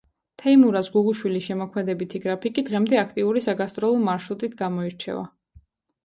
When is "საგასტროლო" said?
3.47-3.99